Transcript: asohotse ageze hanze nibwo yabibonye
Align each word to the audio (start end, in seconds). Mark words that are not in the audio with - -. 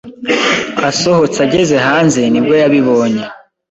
asohotse 0.89 1.37
ageze 1.45 1.75
hanze 1.87 2.19
nibwo 2.31 2.53
yabibonye 2.61 3.23